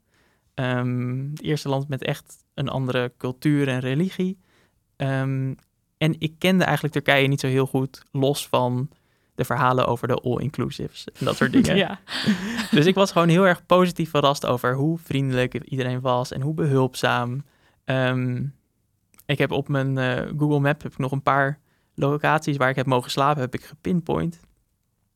[0.55, 4.39] Ehm, het eerste land met echt een andere cultuur en religie.
[4.97, 5.55] Ehm,
[5.99, 8.91] en ik kende eigenlijk Turkije niet zo heel goed, los van
[9.35, 11.77] de verhalen over de all-inclusives en dat soort dingen.
[11.77, 12.01] ja.
[12.71, 16.55] Dus ik was gewoon heel erg positief verrast over hoe vriendelijk iedereen was en hoe
[16.55, 17.45] behulpzaam.
[17.85, 18.47] Ehm,
[19.27, 21.59] ik heb op mijn eh, Google Map heb ik nog een paar
[21.95, 24.41] locaties waar ik heb mogen slapen, heb ik gepinpoint.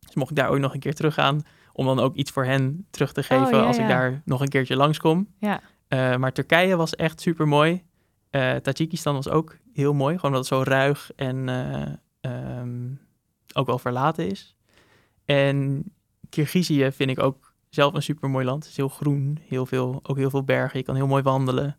[0.00, 2.86] Dus mocht ik daar ook nog een keer teruggaan, om dan ook iets voor hen
[2.90, 5.28] terug te geven Oh, ja, als ik daar nog een keertje langskom.
[5.38, 5.60] Ja.
[5.88, 7.84] Eh, maar Turkije was echt super mooi.
[8.62, 12.94] Tajikistan was ook heel mooi, gewoon omdat het zo ruig en eh, ehm,
[13.54, 14.56] ook wel verlaten is.
[15.24, 15.84] En
[16.28, 18.62] Kirgizië vind ik ook zelf een super mooi land.
[18.62, 20.78] Het is heel groen, heel veel, ook heel veel bergen.
[20.78, 21.76] Je kan heel mooi wandelen.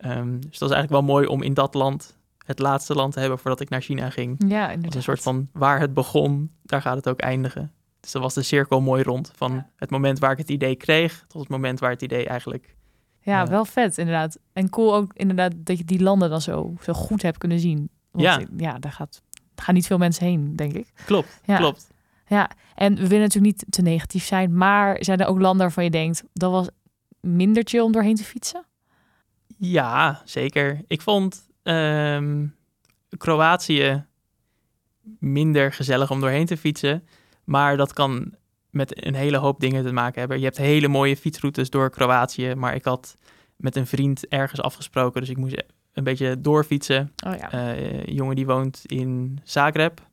[0.00, 3.20] Ehm, dus dat is eigenlijk wel mooi om in dat land het laatste land te
[3.20, 4.44] hebben voordat ik naar China ging.
[4.48, 4.94] Ja, inderdaad.
[4.94, 7.72] een soort van waar het begon, daar gaat het ook eindigen.
[8.00, 9.32] Dus dan was de cirkel mooi rond.
[9.36, 9.70] Van Ja.
[9.76, 12.74] het moment waar ik het idee kreeg, tot het moment waar het idee eigenlijk...
[13.22, 14.38] Ja, wel vet inderdaad.
[14.52, 17.88] En cool ook inderdaad dat je die landen dan zo, zo goed hebt kunnen zien.
[18.10, 18.40] Want, Ja.
[18.56, 19.22] ja, daar, gaat,
[19.54, 20.92] daar gaan niet veel mensen heen, denk ik.
[21.04, 21.56] Klopt, Ja.
[21.56, 21.90] klopt.
[22.26, 25.84] Ja, en we willen natuurlijk niet te negatief zijn, maar zijn er ook landen waarvan
[25.84, 26.68] je denkt, dat was
[27.20, 28.64] minder chill om doorheen te fietsen?
[29.60, 30.80] Ja, zeker.
[30.86, 32.46] Ik vond ehm,
[33.18, 34.04] Kroatië
[35.18, 37.06] minder gezellig om doorheen te fietsen.
[37.44, 38.34] Maar dat kan
[38.70, 40.38] met een hele hoop dingen te maken hebben.
[40.38, 42.54] Je hebt hele mooie fietsroutes door Kroatië.
[42.54, 43.16] Maar ik had
[43.56, 45.20] met een vriend ergens afgesproken.
[45.20, 47.12] Dus ik moest een beetje doorfietsen.
[47.26, 47.50] Oh ja.
[47.52, 50.08] Eh, een jongen die woont in Zagreb.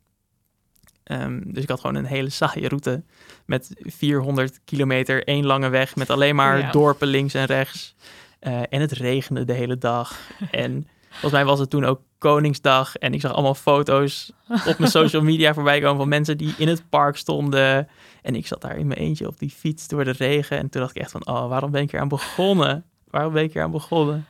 [1.04, 3.02] Ehm, dus ik had gewoon een hele saaie route
[3.46, 6.70] met 400 kilometer, één lange weg met alleen maar Ja.
[6.70, 7.94] dorpen links en rechts.
[8.38, 10.18] Eh, en het regende de hele dag.
[10.50, 14.32] en volgens mij was het toen ook Koningsdag en ik zag allemaal foto's
[14.66, 17.88] op mijn social media voorbij komen van mensen die in het park stonden.
[18.22, 20.58] En ik zat daar in mijn eentje op die fiets door de regen.
[20.58, 22.84] En toen dacht ik echt van, oh, waarom ben ik hier aan begonnen?
[23.10, 24.26] Waarom ben ik hier aan begonnen?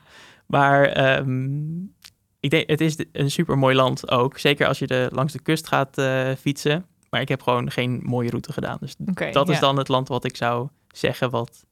[0.47, 1.79] Maar ehm,
[2.41, 4.39] ik denk, het is een super mooi land ook.
[4.39, 6.87] Zeker als je de, langs de kust gaat eh, fietsen.
[7.11, 8.79] Maar ik heb gewoon geen mooie route gedaan.
[8.81, 8.95] Dus
[9.33, 11.67] dat is dan het land wat ik zou zeggen wat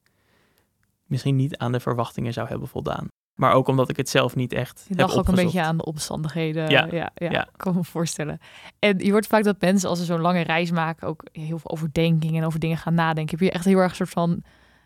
[1.06, 3.08] misschien niet aan de verwachtingen zou hebben voldaan.
[3.34, 5.84] Maar ook omdat ik het zelf niet echt Je dacht ook een beetje aan de
[5.84, 6.70] omstandigheden.
[6.70, 7.48] Ja, ja, ja, ja.
[7.56, 8.38] kan me voorstellen.
[8.78, 11.70] En je hoort vaak dat mensen als ze zo'n lange reis maken ook heel veel
[11.70, 13.38] overdenking en over dingen gaan nadenken.
[13.38, 14.42] Heb je echt heel erg een soort van, hoe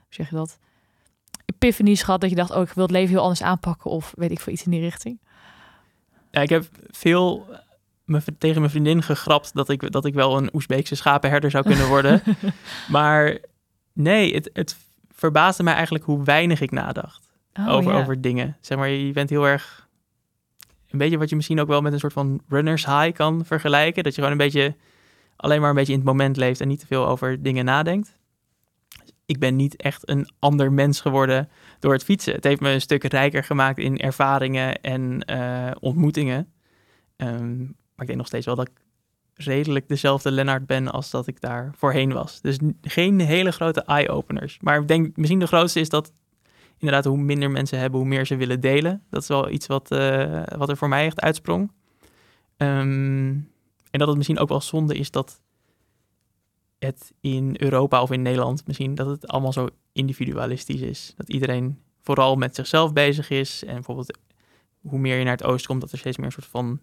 [0.08, 0.58] zeg je dat,
[1.44, 4.30] epiphanies gehad dat je dacht, oh, ik wil het leven heel anders aanpakken of weet
[4.30, 5.20] ik veel iets in die richting?
[6.30, 7.46] Ja, ik heb veel
[8.04, 11.88] me, tegen mijn vriendin gegrapt dat ik, dat ik wel een Oezbeekse schapenherder zou kunnen
[11.88, 12.22] worden.
[12.88, 13.38] maar
[13.92, 14.76] nee, het, het
[15.20, 17.98] verbaasde mij eigenlijk hoe weinig ik nadacht Oh, over, ja.
[17.98, 18.56] over dingen.
[18.60, 19.88] Zeg maar, je bent heel erg...
[20.90, 24.02] Een beetje wat je misschien ook wel met een soort van runners high kan vergelijken.
[24.02, 24.76] Dat je gewoon een beetje
[25.36, 28.18] alleen maar een beetje in het moment leeft en niet te veel over dingen nadenkt.
[29.26, 32.34] Ik ben niet echt een ander mens geworden door het fietsen.
[32.34, 36.52] Het heeft me een stuk rijker gemaakt in ervaringen en eh, ontmoetingen.
[37.16, 38.80] Ehm, maar ik denk nog steeds wel dat ik
[39.44, 42.40] redelijk dezelfde Lennart ben als dat ik daar voorheen was.
[42.40, 44.58] Dus geen hele grote eye-openers.
[44.60, 46.12] Maar ik denk misschien de grootste is dat
[46.78, 49.02] inderdaad hoe minder mensen hebben, hoe meer ze willen delen.
[49.10, 51.72] Dat is wel iets wat, eh, wat er voor mij echt uitsprong.
[52.56, 53.28] Ehm,
[53.90, 55.40] en dat het misschien ook wel zonde is dat
[56.78, 61.14] het in Europa of in Nederland misschien, dat het allemaal zo individualistisch is.
[61.16, 63.64] Dat iedereen vooral met zichzelf bezig is.
[63.64, 64.18] En bijvoorbeeld
[64.80, 66.80] hoe meer je naar het oosten komt, dat er steeds meer een soort van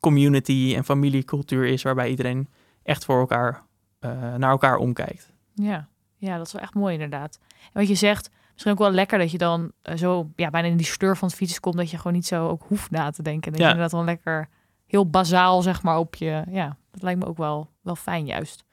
[0.00, 2.48] community en familiecultuur is, waarbij iedereen
[2.82, 3.62] echt voor elkaar,
[3.98, 5.32] eh, naar elkaar omkijkt.
[5.54, 5.88] Ja.
[6.16, 7.38] ja, dat is wel echt mooi inderdaad.
[7.62, 10.68] En wat je zegt, misschien ook wel lekker dat je dan eh, zo ja, bijna
[10.68, 13.10] in die sleur van het fietsen komt, dat je gewoon niet zo ook hoeft na
[13.10, 13.50] te denken.
[13.52, 13.66] Dat Ja.
[13.66, 14.48] je inderdaad dan lekker
[14.86, 18.64] heel bazaal zeg maar op je, ja, dat lijkt me ook wel, wel fijn juist.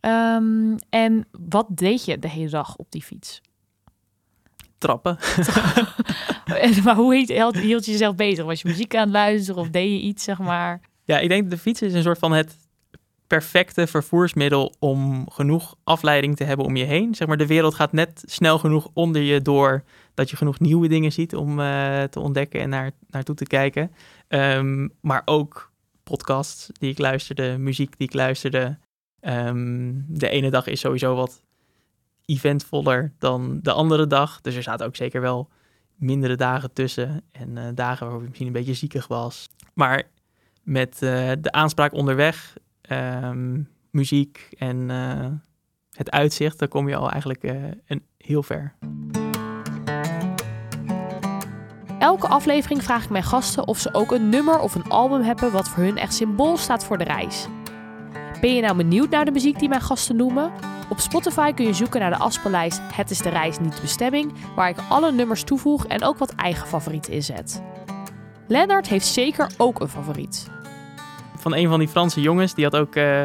[0.00, 3.40] Ehm, en wat deed je de hele dag op die fiets?
[4.82, 5.18] Trappen.
[6.44, 8.44] En- maar hoe hield, je jezelf bezig?
[8.44, 10.80] Was je muziek aan het luisteren of deed je iets, zeg maar?
[11.04, 12.56] Ja, ik denk de fiets is een soort van het
[13.26, 17.14] perfecte vervoersmiddel om genoeg afleiding te hebben om je heen.
[17.14, 20.88] Zeg maar, de wereld gaat net snel genoeg onder je door dat je genoeg nieuwe
[20.88, 23.92] dingen ziet om eh, te ontdekken en naar, naartoe te kijken.
[24.28, 28.78] Ehm, maar ook podcasts die ik luisterde, muziek die ik luisterde.
[29.20, 31.42] Ehm, de ene dag is sowieso wat
[32.32, 34.40] eventvoller dan de andere dag.
[34.40, 35.48] Dus er zaten ook zeker wel
[35.94, 37.22] mindere dagen tussen.
[37.32, 39.48] En eh, dagen waarop ik misschien een beetje ziekig was.
[39.74, 40.02] Maar
[40.62, 45.26] met eh, de aanspraak onderweg, ehm, muziek en eh,
[45.90, 47.42] het uitzicht, dan kom je al eigenlijk
[47.86, 48.74] een, heel ver.
[51.98, 55.52] Elke aflevering vraag ik mijn gasten of ze ook een nummer of een album hebben
[55.52, 57.48] wat voor hun echt symbool staat voor de reis.
[58.42, 60.52] Ben je nou benieuwd naar de muziek die mijn gasten noemen?
[60.90, 64.32] Op Spotify kun je zoeken naar de afspeellijst Het is de reis, niet de bestemming,
[64.54, 67.62] waar ik alle nummers toevoeg en ook wat eigen favorieten inzet.
[68.48, 70.50] Lennart heeft zeker ook een favoriet.
[71.36, 73.24] Van een van die Franse jongens, die had ook eh,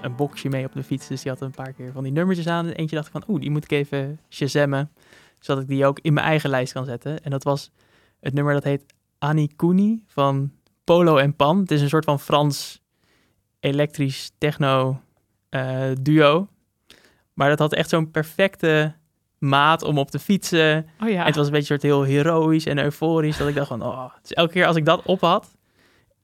[0.00, 1.08] een boxje mee op de fiets.
[1.08, 2.66] Dus die had een paar keer van die nummertjes aan.
[2.66, 4.90] En eentje dacht ik van, oeh, die moet ik even shazammen.
[5.38, 7.22] Zodat ik die ook in mijn eigen lijst kan zetten.
[7.22, 7.70] En dat was
[8.20, 8.84] het nummer dat heet
[9.18, 10.52] Anikuni van
[10.84, 11.58] Polo en Pan.
[11.58, 12.81] Het is een soort van Frans
[13.62, 15.00] elektrisch techno
[15.48, 16.48] eh, duo.
[17.34, 18.94] Maar dat had echt zo'n perfecte
[19.38, 20.86] maat om op te fietsen.
[21.00, 21.20] Oh ja.
[21.20, 23.36] En het was een beetje soort heel heroïsch en euforisch.
[23.36, 24.12] Dat ik dacht van, oh.
[24.22, 25.56] Dus elke keer als ik dat op had,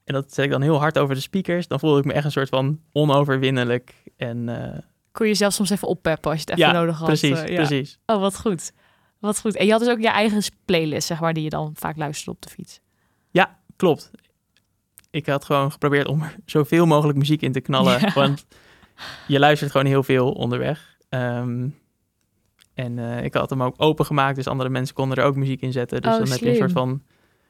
[0.03, 2.25] en dat zet ik dan heel hard over de speakers, dan voelde ik me echt
[2.25, 3.93] een soort van onoverwinnelijk.
[4.17, 4.77] En uh,
[5.11, 7.07] Kon je zelf soms even oppeppen als je het even ja, nodig had.
[7.07, 7.55] precies, eh, ja.
[7.55, 7.99] precies.
[8.05, 8.71] Oh, wat goed.
[9.19, 9.55] Wat goed.
[9.55, 12.31] En je had dus ook je eigen playlist, zeg maar, die je dan vaak luisterde
[12.31, 12.79] op de fiets.
[13.31, 14.11] Ja, klopt.
[15.11, 17.99] Ik had gewoon geprobeerd om er zoveel mogelijk muziek in te knallen.
[17.99, 18.13] Ja.
[18.13, 18.45] Want
[19.27, 20.97] je luistert gewoon heel veel onderweg.
[21.09, 21.67] Ehm,
[22.73, 25.71] en eh, ik had hem ook opengemaakt, dus andere mensen konden er ook muziek in
[25.71, 26.01] zetten.
[26.01, 27.03] Dus Oh, dan heb je een soort van,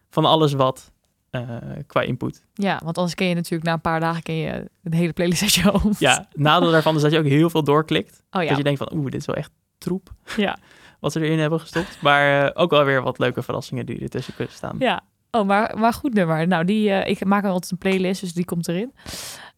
[0.10, 0.92] van alles wat
[1.30, 1.48] eh,
[1.88, 2.46] qua input.
[2.54, 5.66] Ja, want anders ken je natuurlijk na een paar dagen ken je de hele playlist
[5.66, 6.00] uit.
[6.00, 8.24] Ja, nadeel daarvan is dat je ook heel veel doorklikt.
[8.32, 8.48] Oh ja.
[8.48, 10.58] Dat je denkt van, oeh, dit is wel echt troep Ja.
[11.00, 12.02] wat ze erin hebben gestopt.
[12.02, 14.76] Maar eh, ook wel weer wat leuke verrassingen die ertussen kunnen staan.
[14.80, 15.02] Ja.
[15.32, 16.48] Oh, maar, maar goed nummer.
[16.48, 18.94] Nou, die, eh, ik maak altijd een playlist, dus die komt erin.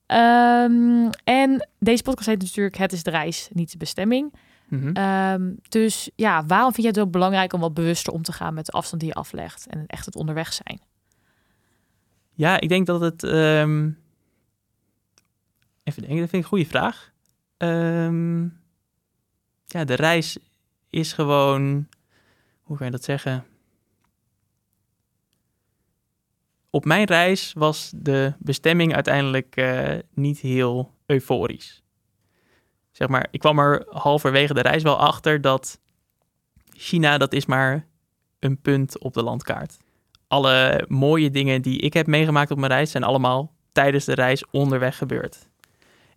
[0.05, 4.33] Ehm, en deze podcast heet natuurlijk Het is de reis, niet de bestemming.
[4.67, 4.91] Mhm.
[4.93, 8.53] Ehm, dus ja, waarom vind je het ook belangrijk om wat bewuster om te gaan
[8.53, 10.81] met de afstand die je aflegt en echt het onderweg zijn?
[12.33, 13.23] Ja, ik denk dat het.
[13.23, 13.89] ehm,
[15.83, 17.11] Even denken, dat vind ik een goede vraag.
[19.65, 20.37] Ja, de reis
[20.89, 21.87] is gewoon.
[22.61, 23.45] Hoe kan je dat zeggen?
[26.71, 31.83] Op mijn reis was de bestemming uiteindelijk eh, niet heel euforisch.
[32.91, 35.79] Zeg maar, ik kwam er halverwege de reis wel achter dat
[36.73, 37.87] China, dat is maar
[38.39, 39.77] een punt op de landkaart
[40.31, 44.45] alle mooie dingen die ik heb meegemaakt op mijn reis zijn allemaal tijdens de reis
[44.51, 45.49] onderweg gebeurd.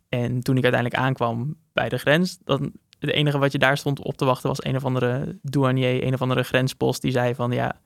[0.08, 4.00] En toen ik uiteindelijk aankwam bij de grens, dan het enige wat je daar stond
[4.00, 7.50] op te wachten was een of andere douanier, een of andere grenspost die zei van
[7.50, 7.80] ja,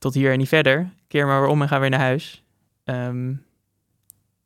[0.00, 2.42] tot hier en niet verder, keer maar weer om en ga weer naar huis.
[2.84, 3.34] Ehm,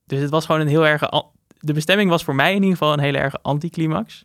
[0.07, 1.01] dus het was gewoon een heel erg,
[1.59, 4.25] de bestemming was voor mij in ieder geval een hele erg anticlimax.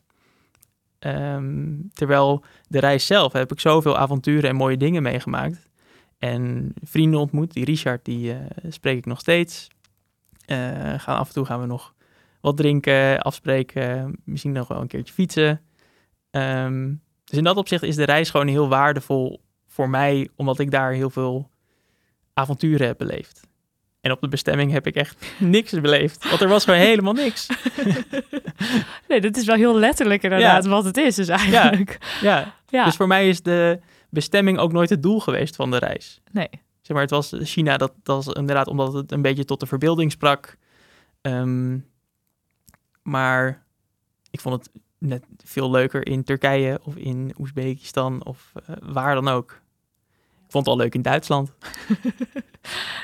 [0.99, 5.69] Ehm, terwijl de reis zelf heb ik zoveel avonturen en mooie dingen meegemaakt.
[6.17, 7.53] En vrienden ontmoet.
[7.53, 8.39] Die Richard, die eh,
[8.69, 9.67] spreek ik nog steeds.
[10.45, 10.57] Eh,
[10.97, 11.93] gaan af en toe gaan we nog
[12.41, 14.15] wat drinken, afspreken.
[14.23, 15.61] Misschien nog wel een keertje fietsen.
[16.31, 19.41] Ehm, dus in dat opzicht is de reis gewoon heel waardevol
[19.79, 20.29] voor mij.
[20.35, 21.49] Omdat ik daar heel veel
[22.33, 23.47] avonturen heb beleefd.
[24.01, 26.29] En op de bestemming heb ik echt niks beleefd.
[26.29, 27.47] Want er was gewoon helemaal niks.
[29.07, 31.97] Nee, dat is wel heel letterlijk inderdaad wat het is dus eigenlijk.
[32.21, 35.77] Ja, Ja, dus voor mij is de bestemming ook nooit het doel geweest van de
[35.77, 36.21] reis.
[36.31, 36.49] nee.
[36.81, 39.65] Zeg maar, het was China, dat, dat was inderdaad omdat het een beetje tot de
[39.65, 40.57] verbeelding sprak.
[41.21, 41.77] Ehm,
[43.01, 43.65] maar
[44.31, 49.27] ik vond het net veel leuker in Turkije of in Oezbekistan of eh, waar dan
[49.27, 49.61] ook.
[50.49, 51.51] Ik vond het al leuk in Duitsland.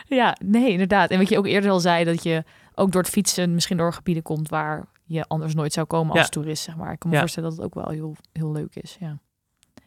[0.08, 1.10] Ja, nee, inderdaad.
[1.10, 2.44] En wat je ook eerder al zei, dat je
[2.76, 6.22] ook door het fietsen misschien door gebieden komt waar je anders nooit zou komen als
[6.22, 6.28] Ja.
[6.28, 6.92] toerist, zeg maar.
[6.92, 7.22] Ik kan me Ja.
[7.22, 9.20] voorstellen dat het ook wel heel, heel leuk is, ja.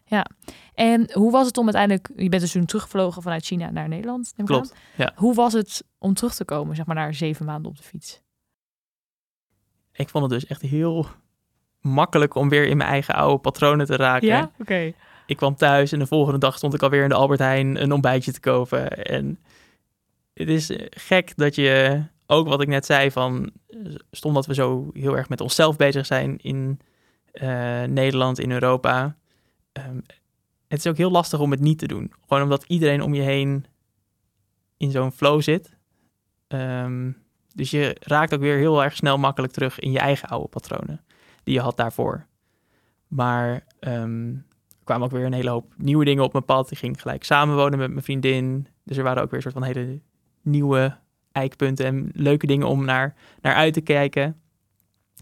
[0.05, 0.27] Ja.
[0.75, 4.33] En hoe was het om uiteindelijk, je bent dus toen teruggevlogen vanuit China naar Nederland,
[4.37, 4.79] neem ik Klopt, aan.
[4.97, 5.13] ja.
[5.17, 8.23] Hoe was het om terug te komen, zeg maar, na zeven maanden op de fiets?
[9.93, 11.07] Ik vond het dus echt heel
[11.81, 14.51] makkelijk om weer in mijn eigen oude patronen te raken.
[14.59, 14.93] Oké.
[15.29, 17.93] Ik kwam thuis en de volgende dag stond ik alweer in de Albert Heijn een
[17.93, 19.05] ontbijtje te kopen.
[19.05, 19.39] En
[20.35, 23.79] het is eh, gek dat je, ook wat ik net zei, van eh,
[24.11, 26.81] stond dat we zo heel erg met onszelf bezig zijn in
[27.33, 29.17] eh, Nederland, in Europa.
[29.73, 30.01] Ehm,
[30.69, 32.13] het is ook heel lastig om het niet te doen.
[32.27, 33.67] Gewoon omdat iedereen om je heen
[34.77, 35.77] in zo'n flow zit.
[36.47, 37.11] Ehm,
[37.55, 41.05] dus je raakt ook weer heel erg snel makkelijk terug in je eigen oude patronen
[41.43, 42.27] die je had daarvoor.
[43.07, 44.35] Maar ehm,
[44.89, 46.71] kwamen ook weer een hele hoop nieuwe dingen op mijn pad.
[46.71, 48.67] Ik ging gelijk samenwonen met mijn vriendin.
[48.85, 50.01] Dus er waren ook weer een soort van hele
[50.43, 50.97] nieuwe
[51.33, 54.37] eikpunten en leuke dingen om naar, naar uit te kijken.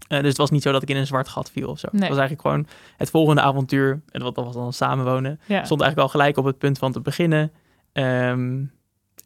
[0.07, 1.87] Eh, dus het was niet zo dat ik in een zwart gat viel of zo.
[1.91, 1.99] Nee.
[2.01, 4.01] Het was eigenlijk gewoon het volgende avontuur.
[4.11, 5.39] En dat, dat was dan samenwonen.
[5.45, 5.63] Ja.
[5.63, 7.51] Stond eigenlijk al gelijk op het punt van te beginnen.
[7.91, 8.63] Ehm,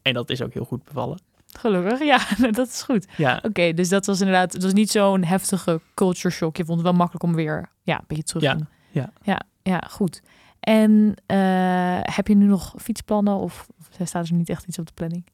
[0.02, 1.18] en dat is ook heel goed bevallen.
[1.58, 2.18] Gelukkig, ja,
[2.50, 3.06] dat is goed.
[3.16, 6.56] Ja, Oké, dus dat was inderdaad, het was niet zo'n heftige culture shock.
[6.56, 9.12] Je vond het wel makkelijk om weer, ja, een beetje terug Ja, in- ja.
[9.22, 10.22] ja, ja, goed.
[10.60, 14.86] En eh, heb je nu nog fietsplannen of, of staat er niet echt iets op
[14.86, 15.26] de planning?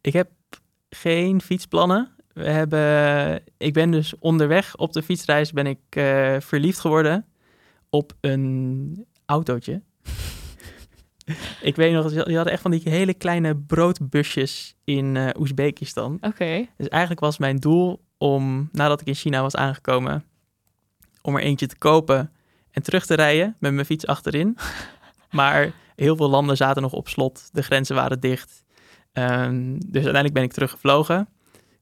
[0.00, 0.30] Ik heb
[0.90, 2.10] geen fietsplannen.
[2.32, 7.26] We hebben, ik ben dus onderweg op de fietsreis ben ik eh, verliefd geworden
[7.90, 9.82] op een autootje.
[11.60, 16.18] ik weet nog, je had echt van die hele kleine broodbusjes in uh, Oezbekistan.
[16.20, 16.66] Oké.
[16.76, 20.24] Dus eigenlijk was mijn doel om, nadat ik in China was aangekomen,
[21.22, 22.32] om er eentje te kopen
[22.70, 24.56] en terug te rijden met mijn fiets achterin.
[25.30, 28.64] maar heel veel landen zaten nog op slot, de grenzen waren dicht.
[29.12, 31.28] Um, dus uiteindelijk ben ik teruggevlogen.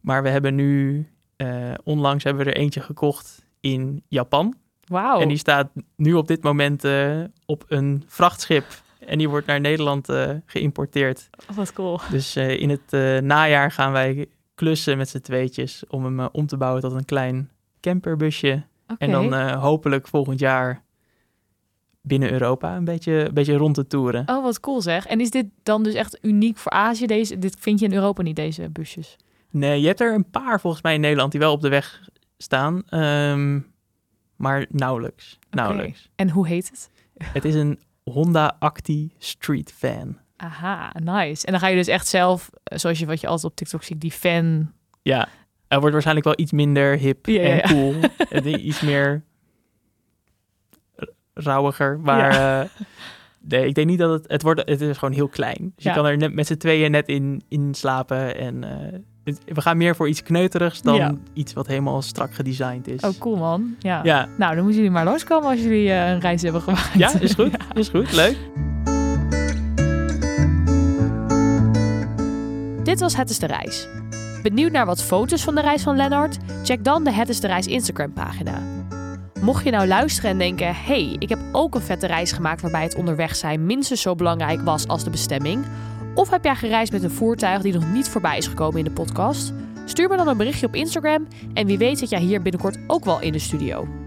[0.01, 4.55] Maar we hebben nu, uh, onlangs hebben we er eentje gekocht in Japan.
[4.85, 5.21] Wauw.
[5.21, 8.65] En die staat nu op dit moment uh, op een vrachtschip.
[8.99, 11.29] En die wordt naar Nederland uh, geïmporteerd.
[11.51, 12.01] Oh, wat cool.
[12.11, 16.83] Dus in het najaar gaan wij klussen met z'n tweetjes om hem om te bouwen
[16.83, 18.63] tot een klein camperbusje.
[18.89, 19.09] Okay.
[19.09, 20.85] En dan hopelijk volgend jaar
[22.01, 24.23] binnen Europa een beetje, een beetje rond te toeren.
[24.27, 25.07] Oh, wat cool zeg.
[25.07, 27.07] En is dit dan dus echt uniek voor Azië?
[27.07, 29.17] Deze, dit vind je in Europa niet, deze busjes?
[29.51, 32.09] Nee, je hebt er een paar volgens mij in Nederland die wel op de weg
[32.39, 32.83] staan.
[32.91, 33.75] Um,
[34.37, 35.39] maar nauwelijks.
[35.51, 36.01] nauwelijks.
[36.01, 36.13] Okay.
[36.17, 36.91] En hoe heet het?
[37.33, 40.19] Het is een Honda Acti Street Fan.
[40.37, 41.47] Aha, nice.
[41.47, 44.01] En dan ga je dus echt zelf, zoals je wat je altijd op TikTok ziet,
[44.01, 44.73] die fan...
[45.03, 45.29] Ja,
[45.69, 47.63] hij wordt waarschijnlijk wel iets minder hip ja, en ja.
[47.63, 47.95] cool.
[48.69, 49.23] iets meer
[51.35, 51.99] rauwiger.
[52.01, 52.63] Maar ja.
[52.63, 52.69] uh,
[53.41, 54.25] nee, ik denk niet dat het...
[54.33, 55.73] Het, wordt, het is gewoon heel klein.
[55.75, 58.37] Dus je kan er net met z'n tweeën net in, in slapen.
[58.39, 58.71] En uh,
[59.25, 63.01] het- we gaan meer voor iets kneuterigs dan iets wat helemaal strak gedesigned is.
[63.01, 63.77] Oh, cool man.
[63.79, 64.01] Ja.
[64.05, 66.93] Ja, Nou, dan moeten jullie maar loskomen als jullie eh, een reis hebben gemaakt.
[66.95, 67.57] ja, is goed.
[67.75, 68.37] Is goed, leuk.
[72.83, 73.89] Dit was Het is de Reis.
[74.47, 76.37] Benieuwd naar wat foto's van de reis van Lennart?
[76.63, 78.63] Check dan de Het is de Reis Instagram pagina.
[79.41, 82.83] Mocht je nou luisteren en denken: hey, ik heb ook een vette reis gemaakt waarbij
[82.83, 85.65] het onderweg zijn minstens zo belangrijk was als de bestemming.
[86.15, 88.91] Of heb jij gereisd met een voertuig die nog niet voorbij is gekomen in de
[88.91, 89.53] podcast?
[89.85, 93.05] Stuur me dan een berichtje op Instagram en wie weet zit jij hier binnenkort ook
[93.05, 94.06] wel in de studio.